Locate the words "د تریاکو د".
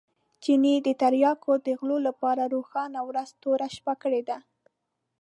0.87-1.67